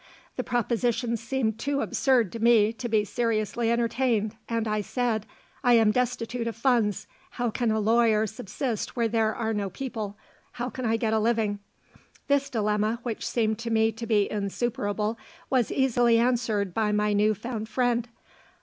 [0.35, 5.27] The proposition seemed too absurd to me to be seriously entertained, and I said:
[5.63, 9.69] "I am destitute of funds, and how can a lawyer subsist where there are no
[9.69, 10.17] people?
[10.53, 11.59] How can I get a living?"
[12.27, 15.19] This dilemma, which seemed to me to be insuperable,
[15.51, 18.07] was easily answered by my new found friend.